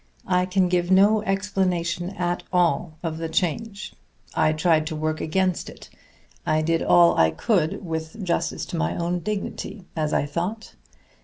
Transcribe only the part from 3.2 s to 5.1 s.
change. I tried to